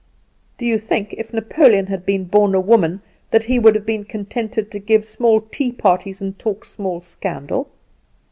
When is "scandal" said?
7.01-7.69